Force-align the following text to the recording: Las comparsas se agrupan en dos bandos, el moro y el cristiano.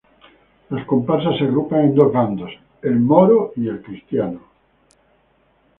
Las 0.71 0.83
comparsas 0.87 1.37
se 1.37 1.43
agrupan 1.43 1.81
en 1.81 1.93
dos 1.93 2.11
bandos, 2.11 2.49
el 2.81 2.99
moro 2.99 3.53
y 3.55 3.67
el 3.67 3.83
cristiano. 3.83 4.41